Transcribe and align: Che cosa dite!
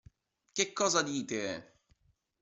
Che 0.55 0.73
cosa 0.73 1.03
dite! 1.03 1.45